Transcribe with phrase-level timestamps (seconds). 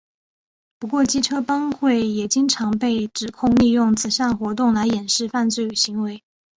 [0.79, 6.23] 不过机车帮会也经常被指控利用慈善活动来掩饰犯罪行为。